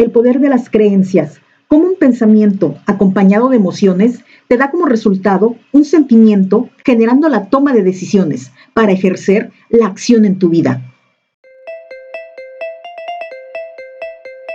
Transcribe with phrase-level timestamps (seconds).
[0.00, 1.42] El poder de las creencias.
[1.68, 7.74] Cómo un pensamiento acompañado de emociones te da como resultado un sentimiento generando la toma
[7.74, 10.80] de decisiones para ejercer la acción en tu vida.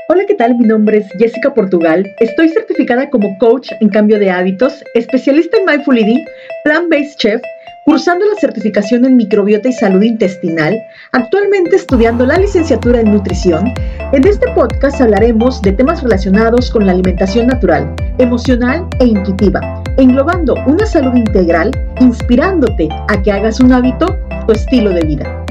[0.10, 0.58] Hola, ¿qué tal?
[0.58, 2.08] Mi nombre es Jessica Portugal.
[2.20, 6.26] Estoy certificada como coach en cambio de hábitos, especialista en Mindful Eating,
[6.64, 7.42] Plant-Based Chef
[7.86, 10.76] cursando la certificación en microbiota y salud intestinal,
[11.12, 13.72] actualmente estudiando la licenciatura en nutrición,
[14.12, 20.56] en este podcast hablaremos de temas relacionados con la alimentación natural, emocional e intuitiva, englobando
[20.66, 21.70] una salud integral,
[22.00, 24.08] inspirándote a que hagas un hábito
[24.48, 25.46] tu estilo de vida.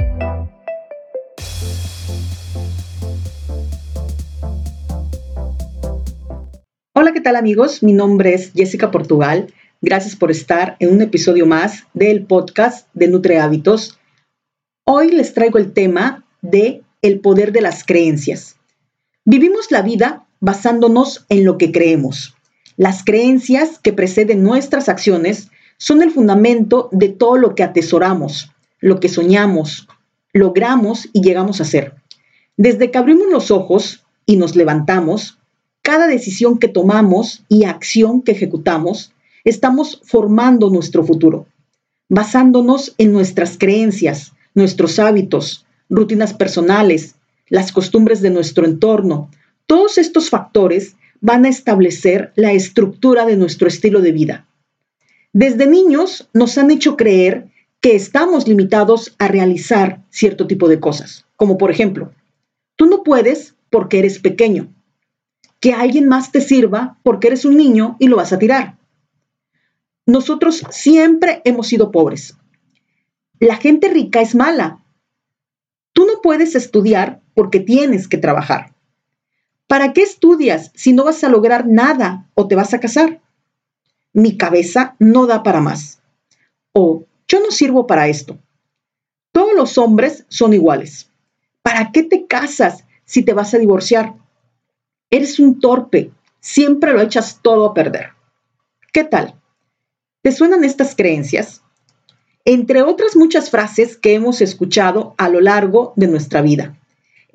[6.94, 7.84] Hola, ¿qué tal amigos?
[7.84, 9.46] Mi nombre es Jessica Portugal
[9.86, 13.98] Gracias por estar en un episodio más del podcast de Nutre Hábitos.
[14.84, 18.56] Hoy les traigo el tema de el poder de las creencias.
[19.26, 22.34] Vivimos la vida basándonos en lo que creemos.
[22.78, 29.00] Las creencias que preceden nuestras acciones son el fundamento de todo lo que atesoramos, lo
[29.00, 29.86] que soñamos,
[30.32, 31.92] logramos y llegamos a ser.
[32.56, 35.38] Desde que abrimos los ojos y nos levantamos,
[35.82, 39.13] cada decisión que tomamos y acción que ejecutamos
[39.44, 41.46] estamos formando nuestro futuro,
[42.08, 47.16] basándonos en nuestras creencias, nuestros hábitos, rutinas personales,
[47.48, 49.30] las costumbres de nuestro entorno.
[49.66, 54.46] Todos estos factores van a establecer la estructura de nuestro estilo de vida.
[55.32, 57.48] Desde niños nos han hecho creer
[57.80, 62.12] que estamos limitados a realizar cierto tipo de cosas, como por ejemplo,
[62.76, 64.72] tú no puedes porque eres pequeño,
[65.60, 68.76] que alguien más te sirva porque eres un niño y lo vas a tirar.
[70.06, 72.36] Nosotros siempre hemos sido pobres.
[73.40, 74.84] La gente rica es mala.
[75.92, 78.74] Tú no puedes estudiar porque tienes que trabajar.
[79.66, 83.22] ¿Para qué estudias si no vas a lograr nada o te vas a casar?
[84.12, 86.00] Mi cabeza no da para más.
[86.72, 88.38] O yo no sirvo para esto.
[89.32, 91.10] Todos los hombres son iguales.
[91.62, 94.14] ¿Para qué te casas si te vas a divorciar?
[95.10, 96.12] Eres un torpe.
[96.40, 98.10] Siempre lo echas todo a perder.
[98.92, 99.40] ¿Qué tal?
[100.24, 101.60] ¿Te suenan estas creencias?
[102.46, 106.78] Entre otras muchas frases que hemos escuchado a lo largo de nuestra vida.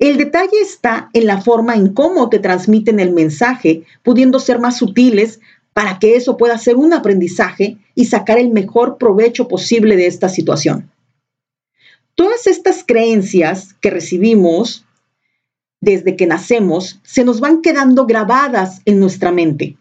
[0.00, 4.78] El detalle está en la forma en cómo te transmiten el mensaje, pudiendo ser más
[4.78, 5.38] sutiles
[5.72, 10.28] para que eso pueda ser un aprendizaje y sacar el mejor provecho posible de esta
[10.28, 10.90] situación.
[12.16, 14.84] Todas estas creencias que recibimos
[15.80, 19.76] desde que nacemos se nos van quedando grabadas en nuestra mente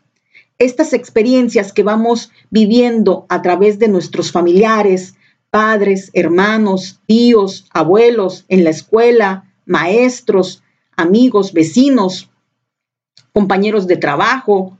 [0.59, 5.15] estas experiencias que vamos viviendo a través de nuestros familiares,
[5.49, 10.61] padres, hermanos, tíos, abuelos, en la escuela, maestros,
[10.97, 12.29] amigos, vecinos,
[13.33, 14.77] compañeros de trabajo,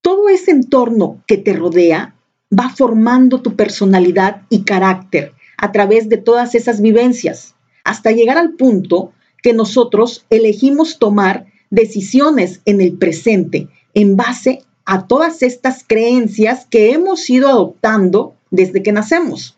[0.00, 2.16] todo ese entorno que te rodea
[2.58, 7.54] va formando tu personalidad y carácter a través de todas esas vivencias,
[7.84, 9.12] hasta llegar al punto
[9.42, 16.92] que nosotros elegimos tomar decisiones en el presente en base a todas estas creencias que
[16.92, 19.56] hemos ido adoptando desde que nacemos.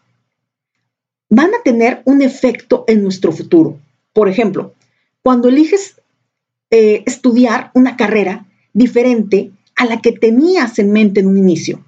[1.29, 3.79] Van a tener un efecto en nuestro futuro.
[4.13, 4.75] Por ejemplo,
[5.23, 6.01] cuando eliges
[6.71, 11.85] eh, estudiar una carrera diferente a la que tenías en mente en un inicio.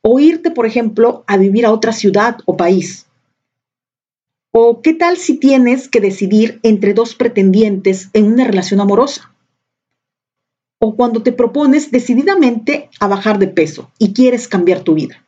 [0.00, 3.06] O irte, por ejemplo, a vivir a otra ciudad o país.
[4.50, 9.32] O qué tal si tienes que decidir entre dos pretendientes en una relación amorosa
[10.78, 15.24] o cuando te propones decididamente a bajar de peso y quieres cambiar tu vida.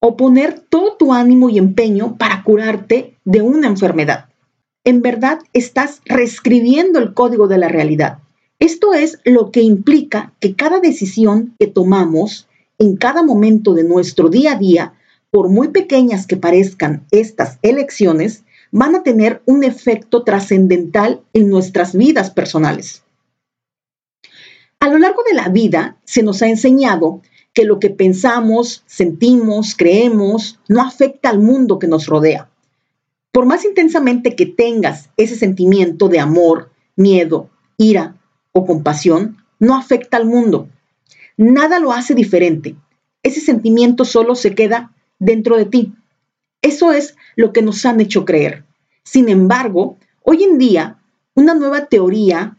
[0.00, 4.26] O poner todo tu ánimo y empeño para curarte de una enfermedad.
[4.84, 8.18] En verdad estás reescribiendo el código de la realidad.
[8.58, 12.48] Esto es lo que implica que cada decisión que tomamos
[12.78, 14.94] en cada momento de nuestro día a día,
[15.30, 21.94] por muy pequeñas que parezcan estas elecciones, van a tener un efecto trascendental en nuestras
[21.94, 23.02] vidas personales.
[24.80, 27.20] A lo largo de la vida se nos ha enseñado
[27.52, 32.48] que lo que pensamos, sentimos, creemos, no afecta al mundo que nos rodea.
[33.30, 38.16] Por más intensamente que tengas ese sentimiento de amor, miedo, ira
[38.52, 40.68] o compasión, no afecta al mundo.
[41.36, 42.74] Nada lo hace diferente.
[43.22, 45.92] Ese sentimiento solo se queda dentro de ti.
[46.62, 48.64] Eso es lo que nos han hecho creer.
[49.04, 50.98] Sin embargo, hoy en día,
[51.34, 52.56] una nueva teoría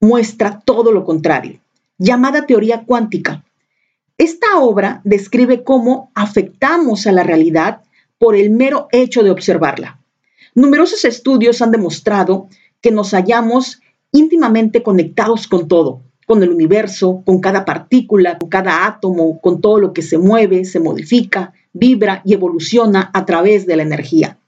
[0.00, 1.60] muestra todo lo contrario,
[1.98, 3.44] llamada teoría cuántica.
[4.16, 7.82] Esta obra describe cómo afectamos a la realidad
[8.18, 10.00] por el mero hecho de observarla.
[10.54, 12.48] Numerosos estudios han demostrado
[12.80, 13.80] que nos hallamos
[14.12, 19.78] íntimamente conectados con todo, con el universo, con cada partícula, con cada átomo, con todo
[19.78, 24.38] lo que se mueve, se modifica, vibra y evoluciona a través de la energía.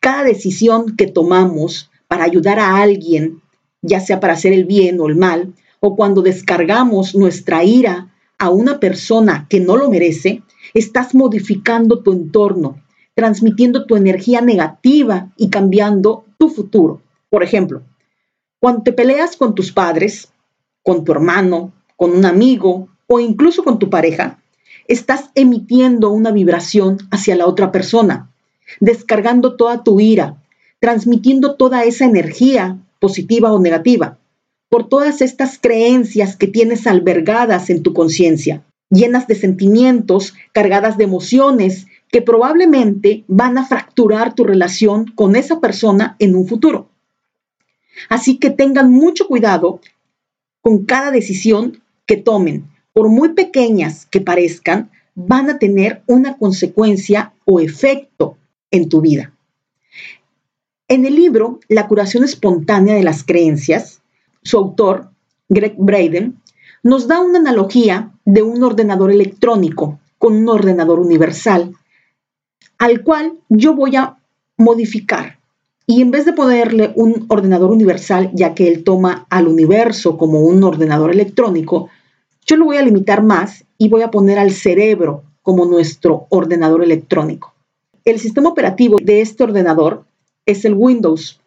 [0.00, 3.40] Cada decisión que tomamos para ayudar a alguien,
[3.86, 8.50] ya sea para hacer el bien o el mal, o cuando descargamos nuestra ira a
[8.50, 10.42] una persona que no lo merece,
[10.74, 12.82] estás modificando tu entorno,
[13.14, 17.00] transmitiendo tu energía negativa y cambiando tu futuro.
[17.30, 17.82] Por ejemplo,
[18.60, 20.28] cuando te peleas con tus padres,
[20.82, 24.38] con tu hermano, con un amigo o incluso con tu pareja,
[24.88, 28.30] estás emitiendo una vibración hacia la otra persona,
[28.80, 30.42] descargando toda tu ira,
[30.80, 34.18] transmitiendo toda esa energía positiva o negativa
[34.68, 41.04] por todas estas creencias que tienes albergadas en tu conciencia, llenas de sentimientos, cargadas de
[41.04, 46.88] emociones que probablemente van a fracturar tu relación con esa persona en un futuro.
[48.08, 49.80] Así que tengan mucho cuidado
[50.60, 57.32] con cada decisión que tomen, por muy pequeñas que parezcan, van a tener una consecuencia
[57.44, 58.36] o efecto
[58.70, 59.32] en tu vida.
[60.88, 64.02] En el libro La curación espontánea de las creencias,
[64.44, 65.10] su autor,
[65.48, 66.40] Greg Braden,
[66.84, 71.74] nos da una analogía de un ordenador electrónico con un ordenador universal,
[72.78, 74.18] al cual yo voy a
[74.56, 75.40] modificar.
[75.88, 80.42] Y en vez de ponerle un ordenador universal, ya que él toma al universo como
[80.42, 81.88] un ordenador electrónico,
[82.46, 86.84] yo lo voy a limitar más y voy a poner al cerebro como nuestro ordenador
[86.84, 87.54] electrónico.
[88.04, 90.04] El sistema operativo de este ordenador
[90.46, 91.40] es el Windows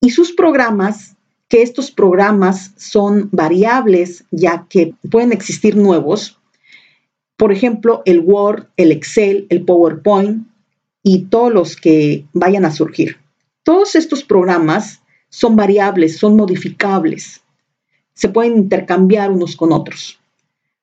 [0.00, 1.16] y sus programas
[1.48, 6.38] que estos programas son variables ya que pueden existir nuevos.
[7.36, 10.46] Por ejemplo, el Word, el Excel, el PowerPoint
[11.02, 13.18] y todos los que vayan a surgir.
[13.62, 17.42] Todos estos programas son variables, son modificables.
[18.14, 20.18] Se pueden intercambiar unos con otros.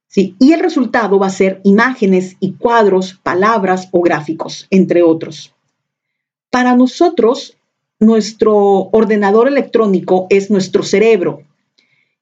[0.07, 0.36] ¿sí?
[0.39, 5.54] Y el resultado va a ser imágenes y cuadros, palabras o gráficos, entre otros.
[6.54, 7.58] Para nosotros,
[8.00, 8.56] nuestro
[8.92, 11.42] ordenador electrónico es nuestro cerebro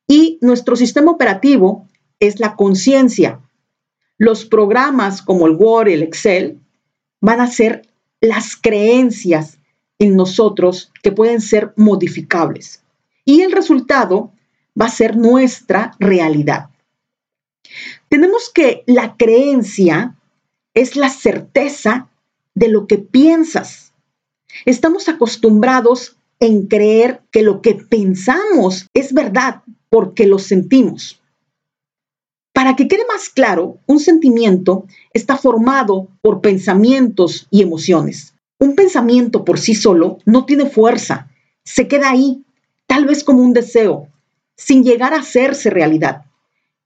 [0.07, 1.86] y nuestro sistema operativo
[2.18, 3.42] es la conciencia.
[4.18, 6.62] Los programas como el Word, el Excel,
[7.19, 7.89] van a ser
[8.22, 9.57] las creencias
[10.00, 12.86] en nosotros que pueden ser modificables.
[13.25, 14.31] Y el resultado
[14.80, 16.69] va a ser nuestra realidad.
[18.07, 20.16] Tenemos que la creencia
[20.74, 22.07] es la certeza
[22.56, 23.90] de lo que piensas
[24.65, 31.21] Estamos acostumbrados en creer que lo que pensamos es verdad porque lo sentimos.
[32.53, 38.33] Para que quede más claro, un sentimiento está formado por pensamientos y emociones.
[38.59, 41.30] Un pensamiento por sí solo no tiene fuerza,
[41.63, 42.44] se queda ahí,
[42.88, 44.07] tal vez como un deseo,
[44.56, 46.25] sin llegar a hacerse realidad.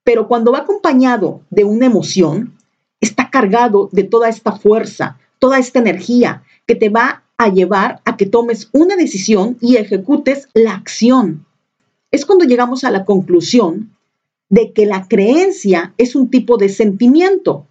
[0.03, 2.56] Pero cuando va acompañado de una emoción,
[3.01, 8.17] está cargado de toda esta fuerza, toda esta energía que te va a llevar a
[8.17, 11.45] que tomes una decisión y ejecutes la acción.
[12.11, 13.95] Es cuando llegamos a la conclusión
[14.49, 17.67] de que la creencia es un tipo de sentimiento.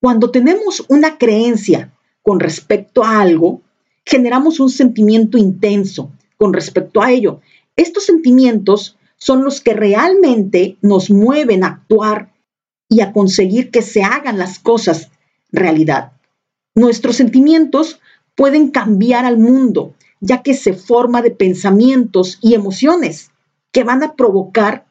[0.00, 1.92] Cuando tenemos una creencia
[2.22, 3.62] con respecto a algo,
[4.04, 7.40] generamos un sentimiento intenso con respecto a ello.
[7.76, 12.32] Estos sentimientos son los que realmente nos mueven a actuar
[12.88, 15.10] y a conseguir que se hagan las cosas
[15.50, 16.12] realidad.
[16.74, 18.00] Nuestros sentimientos
[18.34, 23.30] pueden cambiar al mundo, ya que se forma de pensamientos y emociones
[23.72, 24.86] que van a provocar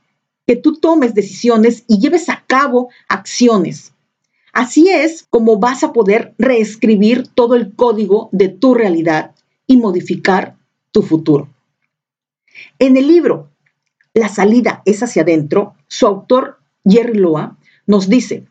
[0.46, 3.94] que tú tomes decisiones y lleves a cabo acciones.
[4.52, 9.34] Así es como vas a poder reescribir todo el código de tu realidad
[9.66, 10.58] y modificar
[10.92, 11.50] tu futuro.
[12.78, 13.50] En el libro
[14.14, 17.58] La salida es hacia adentro, su autor Jerry Loa
[17.88, 18.46] nos dice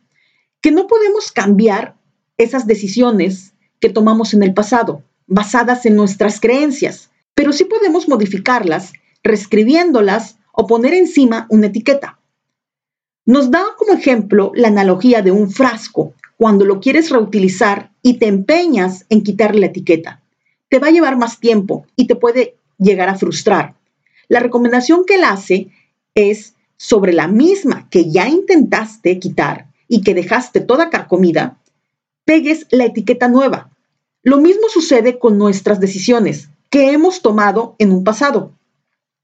[0.61, 1.97] que no podemos cambiar
[2.37, 3.52] esas decisiones
[3.83, 8.93] que tomamos en el pasado, basadas en nuestras creencias, pero sí podemos modificarlas,
[9.25, 12.21] reescribiéndolas o poner encima una etiqueta.
[13.27, 18.29] Nos da como ejemplo la analogía de un frasco cuando lo quieres reutilizar y te
[18.29, 20.23] empeñas en quitarle la etiqueta.
[20.69, 23.75] Te va a llevar más tiempo y te puede llegar a frustrar.
[24.29, 25.71] La recomendación que él hace
[26.15, 31.59] es sobre la misma que ya intentaste quitar y que dejaste toda carcomida,
[32.25, 33.72] pegues la etiqueta nueva
[34.23, 38.53] lo mismo sucede con nuestras decisiones que hemos tomado en un pasado.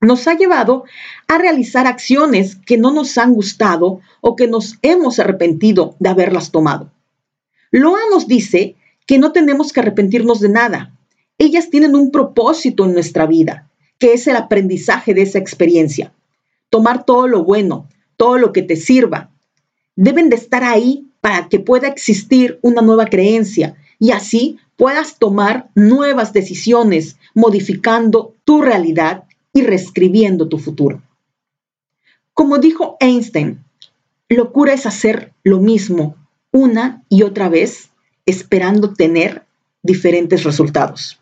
[0.01, 0.85] Nos ha llevado
[1.29, 6.51] a realizar acciones que no nos han gustado o que nos hemos arrepentido de haberlas
[6.51, 6.91] tomado.
[7.71, 8.77] Loa nos dice
[9.07, 10.95] que no tenemos que arrepentirnos de nada.
[11.39, 16.13] Ellas tienen un propósito en nuestra vida, que es el aprendizaje de esa experiencia.
[16.71, 19.31] Tomar todo lo bueno, todo lo que te sirva.
[19.95, 25.71] Deben de estar ahí para que pueda existir una nueva creencia y así puedas tomar
[25.75, 31.03] nuevas decisiones, modificando tu realidad y reescribiendo tu futuro.
[32.33, 33.65] Como dijo Einstein,
[34.29, 36.15] locura es hacer lo mismo
[36.53, 37.91] una y otra vez
[38.27, 39.45] esperando tener
[39.83, 41.21] diferentes resultados.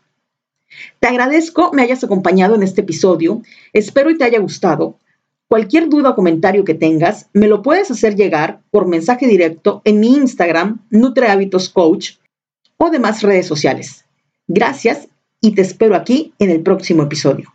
[1.00, 3.42] Te agradezco me hayas acompañado en este episodio,
[3.72, 4.98] espero y te haya gustado.
[5.48, 10.00] Cualquier duda o comentario que tengas, me lo puedes hacer llegar por mensaje directo en
[10.00, 11.28] mi Instagram, Nutre
[11.72, 12.16] Coach,
[12.78, 14.04] o demás redes sociales.
[14.48, 15.08] Gracias
[15.40, 17.52] y te espero aquí en el próximo episodio.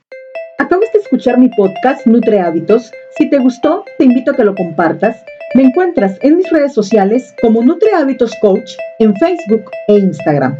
[0.59, 2.91] Acabas de escuchar mi podcast Nutre Hábitos.
[3.17, 5.17] Si te gustó, te invito a que lo compartas.
[5.55, 10.57] Me encuentras en mis redes sociales como Nutre Hábitos Coach en Facebook e Instagram.